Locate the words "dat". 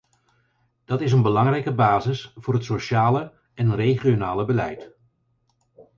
0.85-1.01